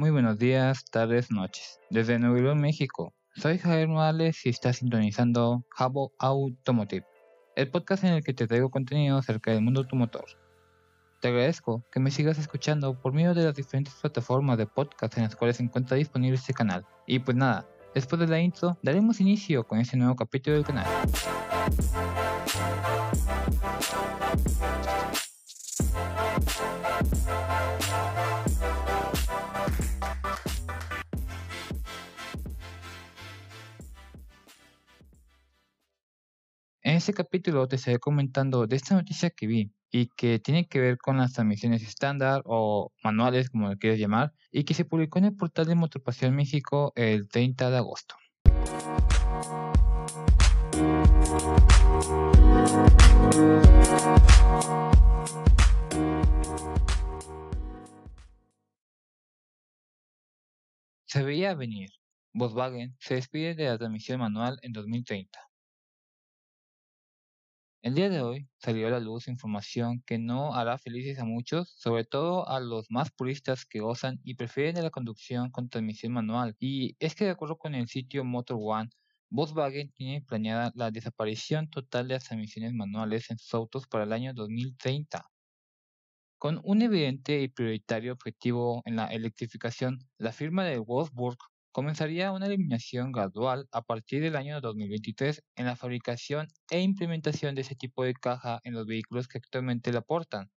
Muy 0.00 0.08
buenos 0.08 0.38
días, 0.38 0.86
tardes, 0.90 1.30
noches. 1.30 1.78
Desde 1.90 2.18
Nuevo 2.18 2.36
León, 2.36 2.58
México. 2.58 3.12
Soy 3.36 3.58
Javier 3.58 3.86
Morales 3.86 4.46
y 4.46 4.48
estás 4.48 4.76
sintonizando 4.76 5.66
Jabo 5.76 6.14
Automotive, 6.18 7.04
el 7.54 7.70
podcast 7.70 8.04
en 8.04 8.14
el 8.14 8.24
que 8.24 8.32
te 8.32 8.46
traigo 8.46 8.70
contenido 8.70 9.18
acerca 9.18 9.50
del 9.50 9.60
mundo 9.60 9.80
automotor. 9.80 10.24
Te 11.20 11.28
agradezco 11.28 11.84
que 11.92 12.00
me 12.00 12.10
sigas 12.10 12.38
escuchando 12.38 12.98
por 12.98 13.12
medio 13.12 13.34
de 13.34 13.44
las 13.44 13.54
diferentes 13.54 13.92
plataformas 13.92 14.56
de 14.56 14.64
podcast 14.64 15.18
en 15.18 15.24
las 15.24 15.36
cuales 15.36 15.58
se 15.58 15.64
encuentra 15.64 15.98
disponible 15.98 16.36
este 16.36 16.54
canal. 16.54 16.86
Y 17.06 17.18
pues 17.18 17.36
nada, 17.36 17.68
después 17.94 18.18
de 18.20 18.26
la 18.26 18.40
intro, 18.40 18.78
daremos 18.82 19.20
inicio 19.20 19.64
con 19.64 19.80
este 19.80 19.98
nuevo 19.98 20.16
capítulo 20.16 20.56
del 20.56 20.64
canal. 20.64 20.86
En 36.90 36.96
este 36.96 37.14
capítulo 37.14 37.68
te 37.68 37.76
estaré 37.76 38.00
comentando 38.00 38.66
de 38.66 38.74
esta 38.74 38.96
noticia 38.96 39.30
que 39.30 39.46
vi 39.46 39.72
y 39.92 40.08
que 40.08 40.40
tiene 40.40 40.66
que 40.66 40.80
ver 40.80 40.98
con 40.98 41.18
las 41.18 41.34
transmisiones 41.34 41.84
estándar 41.84 42.42
o 42.46 42.90
manuales, 43.04 43.48
como 43.48 43.68
lo 43.68 43.76
quieras 43.76 44.00
llamar, 44.00 44.32
y 44.50 44.64
que 44.64 44.74
se 44.74 44.84
publicó 44.84 45.20
en 45.20 45.26
el 45.26 45.36
portal 45.36 45.66
de 45.66 45.76
Motopasión 45.76 46.34
México 46.34 46.92
el 46.96 47.28
30 47.28 47.70
de 47.70 47.76
agosto. 47.76 48.16
Se 61.06 61.22
veía 61.22 61.54
venir. 61.54 61.90
Volkswagen 62.32 62.96
se 62.98 63.14
despide 63.14 63.54
de 63.54 63.66
la 63.66 63.78
transmisión 63.78 64.18
manual 64.18 64.58
en 64.62 64.72
2030. 64.72 65.49
El 67.82 67.94
día 67.94 68.10
de 68.10 68.20
hoy 68.20 68.46
salió 68.58 68.88
a 68.88 68.90
la 68.90 69.00
luz 69.00 69.26
información 69.26 70.02
que 70.04 70.18
no 70.18 70.54
hará 70.54 70.76
felices 70.76 71.18
a 71.18 71.24
muchos, 71.24 71.72
sobre 71.78 72.04
todo 72.04 72.46
a 72.46 72.60
los 72.60 72.90
más 72.90 73.10
puristas 73.10 73.64
que 73.64 73.80
gozan 73.80 74.20
y 74.22 74.34
prefieren 74.34 74.82
la 74.82 74.90
conducción 74.90 75.50
con 75.50 75.70
transmisión 75.70 76.12
manual. 76.12 76.54
Y 76.60 76.94
es 76.98 77.14
que 77.14 77.24
de 77.24 77.30
acuerdo 77.30 77.56
con 77.56 77.74
el 77.74 77.88
sitio 77.88 78.22
Motor 78.22 78.58
One, 78.60 78.90
Volkswagen 79.30 79.92
tiene 79.92 80.20
planeada 80.20 80.72
la 80.74 80.90
desaparición 80.90 81.70
total 81.70 82.08
de 82.08 82.14
las 82.14 82.24
transmisiones 82.24 82.74
manuales 82.74 83.30
en 83.30 83.38
sus 83.38 83.54
autos 83.54 83.86
para 83.86 84.04
el 84.04 84.12
año 84.12 84.34
2030. 84.34 85.24
Con 86.36 86.60
un 86.64 86.82
evidente 86.82 87.40
y 87.40 87.48
prioritario 87.48 88.12
objetivo 88.12 88.82
en 88.84 88.96
la 88.96 89.06
electrificación, 89.06 90.00
la 90.18 90.32
firma 90.32 90.64
de 90.66 90.78
Wolfsburg 90.78 91.38
comenzaría 91.72 92.32
una 92.32 92.46
eliminación 92.46 93.12
gradual 93.12 93.68
a 93.72 93.82
partir 93.82 94.22
del 94.22 94.36
año 94.36 94.60
2023 94.60 95.42
en 95.56 95.66
la 95.66 95.76
fabricación 95.76 96.48
e 96.70 96.80
implementación 96.80 97.54
de 97.54 97.62
ese 97.62 97.74
tipo 97.76 98.04
de 98.04 98.14
caja 98.14 98.60
en 98.64 98.74
los 98.74 98.86
vehículos 98.86 99.28
que 99.28 99.38
actualmente 99.38 99.92
la 99.92 100.02
portan, 100.02 100.50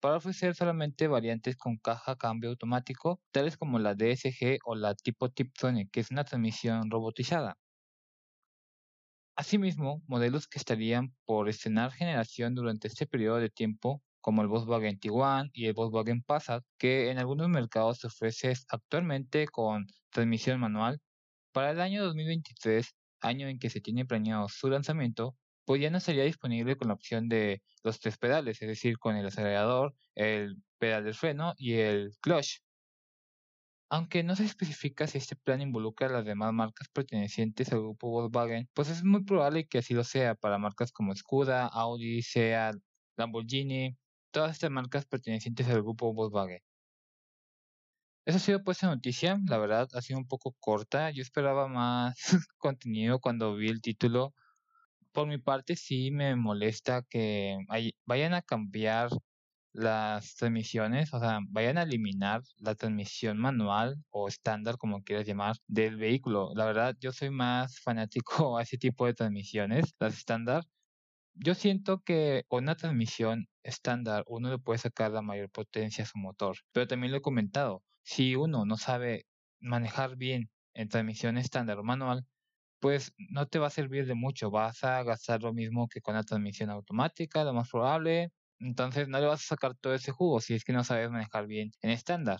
para 0.00 0.16
ofrecer 0.16 0.54
solamente 0.54 1.08
variantes 1.08 1.56
con 1.56 1.78
caja 1.78 2.16
cambio 2.16 2.50
automático, 2.50 3.20
tales 3.32 3.56
como 3.56 3.78
la 3.78 3.94
DSG 3.94 4.58
o 4.64 4.74
la 4.74 4.94
tipo 4.94 5.30
Tiptronic, 5.30 5.90
que 5.90 6.00
es 6.00 6.10
una 6.10 6.24
transmisión 6.24 6.90
robotizada. 6.90 7.56
Asimismo, 9.36 10.02
modelos 10.06 10.48
que 10.48 10.58
estarían 10.58 11.14
por 11.24 11.48
estrenar 11.48 11.92
generación 11.92 12.54
durante 12.54 12.88
este 12.88 13.06
periodo 13.06 13.38
de 13.38 13.50
tiempo 13.50 14.02
como 14.24 14.40
el 14.40 14.48
Volkswagen 14.48 14.98
Tiguan 14.98 15.50
y 15.52 15.66
el 15.66 15.74
Volkswagen 15.74 16.22
Passat, 16.22 16.64
que 16.78 17.10
en 17.10 17.18
algunos 17.18 17.50
mercados 17.50 17.98
se 17.98 18.06
ofrece 18.06 18.54
actualmente 18.70 19.46
con 19.48 19.86
transmisión 20.08 20.58
manual. 20.60 20.98
Para 21.52 21.72
el 21.72 21.80
año 21.82 22.02
2023, 22.04 22.94
año 23.20 23.48
en 23.48 23.58
que 23.58 23.68
se 23.68 23.82
tiene 23.82 24.06
planeado 24.06 24.48
su 24.48 24.70
lanzamiento, 24.70 25.36
pues 25.66 25.82
ya 25.82 25.90
no 25.90 26.00
sería 26.00 26.24
disponible 26.24 26.76
con 26.78 26.88
la 26.88 26.94
opción 26.94 27.28
de 27.28 27.62
los 27.82 28.00
tres 28.00 28.16
pedales, 28.16 28.62
es 28.62 28.68
decir, 28.68 28.98
con 28.98 29.14
el 29.14 29.26
acelerador, 29.26 29.94
el 30.14 30.56
pedal 30.78 31.04
del 31.04 31.14
freno 31.14 31.52
y 31.58 31.74
el 31.74 32.16
clutch. 32.22 32.62
Aunque 33.90 34.22
no 34.22 34.36
se 34.36 34.44
especifica 34.46 35.06
si 35.06 35.18
este 35.18 35.36
plan 35.36 35.60
involucra 35.60 36.06
a 36.06 36.12
las 36.12 36.24
demás 36.24 36.50
marcas 36.54 36.88
pertenecientes 36.88 37.70
al 37.74 37.80
grupo 37.80 38.08
Volkswagen, 38.08 38.70
pues 38.72 38.88
es 38.88 39.04
muy 39.04 39.22
probable 39.22 39.66
que 39.66 39.78
así 39.78 39.92
lo 39.92 40.02
sea 40.02 40.34
para 40.34 40.56
marcas 40.56 40.92
como 40.92 41.14
Skoda, 41.14 41.66
Audi, 41.66 42.22
Seat, 42.22 42.76
Lamborghini, 43.18 43.94
todas 44.34 44.52
estas 44.52 44.70
marcas 44.70 45.06
pertenecientes 45.06 45.68
al 45.68 45.82
grupo 45.82 46.12
Volkswagen. 46.12 46.60
Esa 48.26 48.38
ha 48.38 48.40
sido 48.40 48.64
pues 48.64 48.82
la 48.82 48.88
noticia, 48.88 49.38
la 49.48 49.58
verdad 49.58 49.88
ha 49.94 50.02
sido 50.02 50.18
un 50.18 50.26
poco 50.26 50.56
corta, 50.58 51.10
yo 51.10 51.22
esperaba 51.22 51.68
más 51.68 52.14
contenido 52.58 53.20
cuando 53.20 53.54
vi 53.54 53.68
el 53.68 53.80
título. 53.80 54.34
Por 55.12 55.28
mi 55.28 55.38
parte 55.38 55.76
sí 55.76 56.10
me 56.10 56.36
molesta 56.36 57.02
que 57.08 57.58
vayan 58.06 58.34
a 58.34 58.42
cambiar 58.42 59.10
las 59.72 60.36
transmisiones, 60.36 61.14
o 61.14 61.20
sea, 61.20 61.40
vayan 61.50 61.78
a 61.78 61.82
eliminar 61.84 62.42
la 62.58 62.74
transmisión 62.74 63.38
manual 63.38 63.96
o 64.10 64.28
estándar, 64.28 64.78
como 64.78 65.02
quieras 65.04 65.26
llamar, 65.26 65.56
del 65.68 65.96
vehículo. 65.96 66.50
La 66.54 66.66
verdad, 66.66 66.96
yo 67.00 67.12
soy 67.12 67.30
más 67.30 67.80
fanático 67.80 68.58
a 68.58 68.62
ese 68.62 68.78
tipo 68.78 69.06
de 69.06 69.14
transmisiones, 69.14 69.94
las 70.00 70.14
estándar, 70.18 70.64
yo 71.34 71.54
siento 71.54 72.02
que 72.02 72.44
con 72.48 72.64
una 72.64 72.76
transmisión 72.76 73.46
estándar 73.62 74.24
uno 74.28 74.50
le 74.50 74.58
puede 74.58 74.78
sacar 74.78 75.10
la 75.10 75.22
mayor 75.22 75.50
potencia 75.50 76.04
a 76.04 76.06
su 76.06 76.18
motor, 76.18 76.56
pero 76.72 76.86
también 76.86 77.12
lo 77.12 77.18
he 77.18 77.22
comentado, 77.22 77.82
si 78.02 78.36
uno 78.36 78.64
no 78.66 78.76
sabe 78.76 79.26
manejar 79.60 80.16
bien 80.16 80.50
en 80.74 80.88
transmisión 80.88 81.38
estándar 81.38 81.78
o 81.78 81.84
manual, 81.84 82.24
pues 82.80 83.12
no 83.18 83.46
te 83.48 83.58
va 83.58 83.68
a 83.68 83.70
servir 83.70 84.06
de 84.06 84.14
mucho, 84.14 84.50
vas 84.50 84.84
a 84.84 85.02
gastar 85.04 85.42
lo 85.42 85.54
mismo 85.54 85.88
que 85.88 86.00
con 86.00 86.14
la 86.14 86.22
transmisión 86.24 86.70
automática, 86.70 87.44
lo 87.44 87.54
más 87.54 87.70
probable, 87.70 88.30
entonces 88.60 89.08
no 89.08 89.20
le 89.20 89.26
vas 89.26 89.42
a 89.42 89.46
sacar 89.48 89.74
todo 89.76 89.94
ese 89.94 90.12
jugo 90.12 90.40
si 90.40 90.54
es 90.54 90.64
que 90.64 90.72
no 90.74 90.84
sabes 90.84 91.10
manejar 91.10 91.46
bien 91.46 91.70
en 91.82 91.90
estándar. 91.90 92.38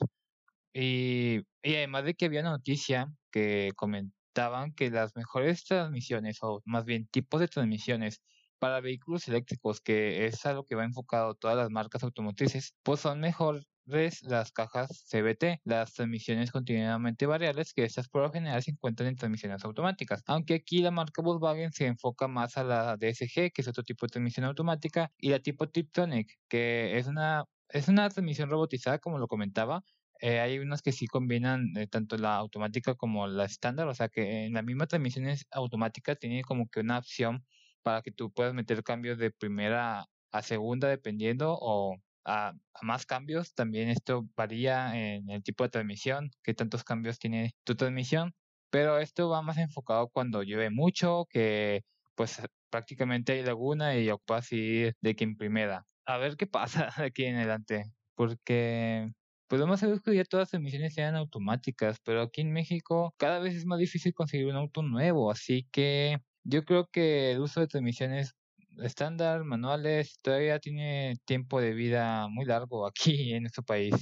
Y, 0.72 1.38
y 1.62 1.74
además 1.76 2.04
de 2.04 2.14
que 2.14 2.26
había 2.26 2.40
una 2.40 2.50
noticia 2.50 3.06
que 3.30 3.70
comentaban 3.76 4.72
que 4.74 4.90
las 4.90 5.14
mejores 5.16 5.64
transmisiones, 5.64 6.38
o 6.42 6.60
más 6.64 6.84
bien 6.84 7.06
tipos 7.08 7.40
de 7.40 7.48
transmisiones 7.48 8.22
para 8.64 8.80
vehículos 8.80 9.28
eléctricos, 9.28 9.82
que 9.82 10.24
es 10.24 10.46
a 10.46 10.54
lo 10.54 10.64
que 10.64 10.74
va 10.74 10.84
enfocado 10.84 11.34
todas 11.34 11.54
las 11.54 11.68
marcas 11.68 12.02
automotrices, 12.02 12.74
pues 12.82 13.00
son 13.00 13.20
mejores 13.20 14.22
las 14.22 14.52
cajas 14.52 15.04
CBT, 15.10 15.60
las 15.64 15.92
transmisiones 15.92 16.50
continuamente 16.50 17.26
variables, 17.26 17.74
que 17.74 17.84
estas 17.84 18.08
por 18.08 18.22
lo 18.22 18.32
general 18.32 18.62
se 18.62 18.70
encuentran 18.70 19.10
en 19.10 19.16
transmisiones 19.16 19.62
automáticas. 19.66 20.22
Aunque 20.24 20.54
aquí 20.54 20.80
la 20.80 20.90
marca 20.90 21.20
Volkswagen 21.20 21.72
se 21.72 21.84
enfoca 21.84 22.26
más 22.26 22.56
a 22.56 22.64
la 22.64 22.96
DSG, 22.96 23.52
que 23.52 23.60
es 23.60 23.68
otro 23.68 23.82
tipo 23.82 24.06
de 24.06 24.12
transmisión 24.12 24.46
automática, 24.46 25.12
y 25.18 25.28
la 25.28 25.40
tipo 25.40 25.68
Tiptronic, 25.68 26.32
que 26.48 26.96
es 26.96 27.06
una, 27.06 27.44
es 27.68 27.88
una 27.88 28.08
transmisión 28.08 28.48
robotizada, 28.48 28.98
como 28.98 29.18
lo 29.18 29.28
comentaba, 29.28 29.84
eh, 30.22 30.40
hay 30.40 30.58
unas 30.58 30.80
que 30.80 30.92
sí 30.92 31.06
combinan 31.06 31.76
eh, 31.76 31.86
tanto 31.86 32.16
la 32.16 32.36
automática 32.36 32.94
como 32.94 33.26
la 33.26 33.44
estándar, 33.44 33.88
o 33.88 33.94
sea 33.94 34.08
que 34.08 34.46
en 34.46 34.54
la 34.54 34.62
misma 34.62 34.86
transmisión 34.86 35.26
automática 35.50 36.14
tiene 36.16 36.42
como 36.44 36.66
que 36.70 36.80
una 36.80 36.96
opción 36.96 37.44
para 37.84 38.02
que 38.02 38.10
tú 38.10 38.32
puedas 38.32 38.54
meter 38.54 38.82
cambios 38.82 39.18
de 39.18 39.30
primera 39.30 40.06
a 40.32 40.42
segunda 40.42 40.88
dependiendo 40.88 41.56
o 41.60 41.96
a, 42.24 42.54
más 42.82 43.06
cambios. 43.06 43.54
También 43.54 43.88
esto 43.90 44.26
varía 44.36 44.96
en 44.96 45.30
el 45.30 45.42
tipo 45.44 45.64
de 45.64 45.70
transmisión, 45.70 46.30
qué 46.42 46.54
tantos 46.54 46.82
cambios 46.82 47.18
tiene 47.20 47.54
tu 47.64 47.76
transmisión. 47.76 48.34
Pero 48.70 48.98
esto 48.98 49.28
va 49.28 49.42
más 49.42 49.58
enfocado 49.58 50.08
cuando 50.08 50.42
llueve 50.42 50.70
mucho, 50.70 51.26
que 51.30 51.82
pues 52.16 52.42
prácticamente 52.70 53.32
hay 53.32 53.44
laguna 53.44 53.96
y 53.96 54.10
ocupas 54.10 54.50
ir 54.52 54.96
de 55.00 55.14
que 55.14 55.24
en 55.24 55.36
primera. 55.36 55.86
A 56.06 56.18
ver 56.18 56.36
qué 56.36 56.46
pasa 56.88 56.90
aquí 56.96 57.24
en 57.26 57.36
adelante. 57.36 57.92
Porque 58.16 59.12
podemos 59.46 59.82
hacer 59.82 60.00
que 60.00 60.16
ya 60.16 60.24
todas 60.24 60.48
las 60.48 60.54
emisiones 60.54 60.94
sean 60.94 61.16
automáticas, 61.16 61.98
pero 62.02 62.22
aquí 62.22 62.40
en 62.40 62.52
México 62.52 63.14
cada 63.18 63.38
vez 63.40 63.54
es 63.54 63.66
más 63.66 63.78
difícil 63.78 64.14
conseguir 64.14 64.46
un 64.46 64.56
auto 64.56 64.82
nuevo, 64.82 65.30
así 65.30 65.68
que 65.70 66.18
yo 66.44 66.64
creo 66.64 66.88
que 66.90 67.32
el 67.32 67.40
uso 67.40 67.60
de 67.60 67.66
transmisiones 67.66 68.34
estándar, 68.82 69.44
manuales, 69.44 70.18
todavía 70.20 70.58
tiene 70.58 71.16
tiempo 71.24 71.60
de 71.60 71.72
vida 71.72 72.28
muy 72.28 72.44
largo 72.44 72.86
aquí 72.86 73.32
en 73.32 73.44
nuestro 73.44 73.62
país. 73.62 73.94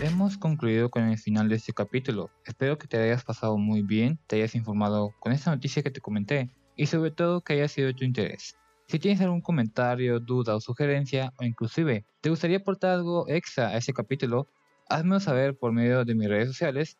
Hemos 0.00 0.36
concluido 0.36 0.90
con 0.90 1.04
el 1.04 1.18
final 1.18 1.48
de 1.48 1.56
este 1.56 1.72
capítulo. 1.72 2.30
Espero 2.44 2.76
que 2.78 2.88
te 2.88 2.96
hayas 2.96 3.24
pasado 3.24 3.56
muy 3.56 3.82
bien, 3.82 4.18
te 4.26 4.36
hayas 4.36 4.54
informado 4.54 5.14
con 5.20 5.32
esta 5.32 5.50
noticia 5.50 5.82
que 5.82 5.90
te 5.90 6.00
comenté 6.00 6.50
y 6.76 6.86
sobre 6.86 7.10
todo 7.10 7.42
que 7.42 7.52
haya 7.52 7.68
sido 7.68 7.88
de 7.88 7.94
tu 7.94 8.04
interés. 8.04 8.56
Si 8.88 8.98
tienes 8.98 9.20
algún 9.20 9.40
comentario, 9.40 10.18
duda 10.18 10.56
o 10.56 10.60
sugerencia 10.60 11.32
o 11.38 11.44
inclusive 11.44 12.04
te 12.20 12.30
gustaría 12.30 12.58
aportar 12.58 12.92
algo 12.92 13.28
extra 13.28 13.68
a 13.68 13.76
este 13.76 13.92
capítulo, 13.92 14.48
házmelo 14.92 15.20
saber 15.20 15.56
por 15.56 15.72
medio 15.72 16.04
de 16.04 16.14
mis 16.14 16.28
redes 16.28 16.48
sociales 16.48 16.98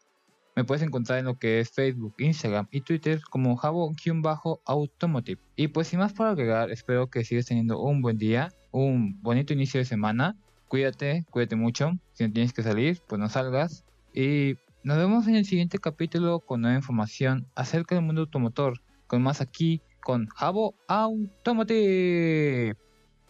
Me 0.56 0.64
puedes 0.64 0.82
encontrar 0.82 1.18
en 1.18 1.24
lo 1.24 1.38
que 1.38 1.60
es 1.60 1.70
Facebook, 1.70 2.14
Instagram 2.18 2.68
y 2.70 2.82
Twitter 2.82 3.22
como 3.30 3.56
Jabo-Automotive. 3.56 5.40
Y 5.56 5.68
pues 5.68 5.88
sin 5.88 5.98
más 5.98 6.12
para 6.12 6.32
agregar, 6.32 6.70
espero 6.70 7.08
que 7.08 7.24
sigas 7.24 7.46
teniendo 7.46 7.80
un 7.80 8.02
buen 8.02 8.18
día, 8.18 8.52
un 8.70 9.18
bonito 9.22 9.54
inicio 9.54 9.80
de 9.80 9.86
semana. 9.86 10.36
Cuídate, 10.68 11.24
cuídate 11.30 11.56
mucho. 11.56 11.92
Si 12.12 12.26
no 12.26 12.32
tienes 12.32 12.52
que 12.52 12.62
salir, 12.62 13.00
pues 13.08 13.18
no 13.18 13.30
salgas. 13.30 13.86
Y 14.12 14.56
nos 14.84 14.98
vemos 14.98 15.26
en 15.26 15.36
el 15.36 15.46
siguiente 15.46 15.78
capítulo 15.78 16.40
con 16.40 16.60
nueva 16.60 16.76
información 16.76 17.46
acerca 17.54 17.94
del 17.94 18.04
mundo 18.04 18.20
automotor. 18.22 18.82
Con 19.06 19.22
más 19.22 19.40
aquí 19.40 19.80
con 20.02 20.26
Jabo 20.26 20.74
Automotive. 20.86 22.76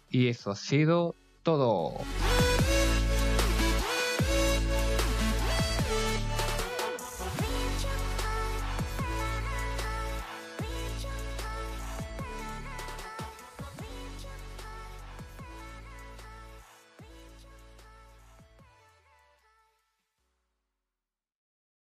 Y 0.09 0.27
eso 0.27 0.51
ha 0.51 0.55
sido 0.55 1.15
todo. 1.43 1.93